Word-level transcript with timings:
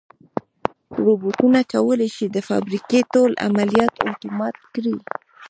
روبوټونه 1.03 1.59
کولی 1.73 2.09
شي 2.15 2.25
د 2.29 2.37
فابریکې 2.47 2.99
ټول 3.13 3.31
عملیات 3.47 3.93
اتومات 4.11 4.55
کړي. 4.73 4.95